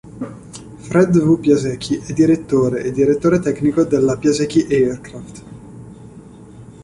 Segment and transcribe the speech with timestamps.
[0.79, 1.37] Fred W.
[1.39, 5.43] Piasecki è direttore e direttore tecnico della Piasecki Aircraft.